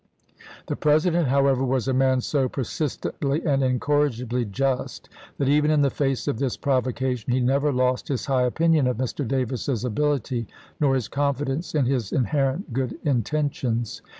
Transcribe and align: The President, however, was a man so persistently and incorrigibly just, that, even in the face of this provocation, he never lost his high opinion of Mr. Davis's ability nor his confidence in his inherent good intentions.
The 0.65 0.75
President, 0.75 1.27
however, 1.27 1.63
was 1.63 1.87
a 1.87 1.93
man 1.93 2.21
so 2.21 2.49
persistently 2.49 3.45
and 3.45 3.61
incorrigibly 3.61 4.45
just, 4.45 5.09
that, 5.37 5.47
even 5.47 5.69
in 5.69 5.83
the 5.83 5.91
face 5.91 6.27
of 6.27 6.39
this 6.39 6.57
provocation, 6.57 7.31
he 7.31 7.39
never 7.39 7.71
lost 7.71 8.07
his 8.07 8.25
high 8.25 8.45
opinion 8.47 8.87
of 8.87 8.97
Mr. 8.97 9.27
Davis's 9.27 9.85
ability 9.85 10.47
nor 10.79 10.95
his 10.95 11.07
confidence 11.07 11.75
in 11.75 11.85
his 11.85 12.11
inherent 12.11 12.73
good 12.73 12.97
intentions. 13.03 14.01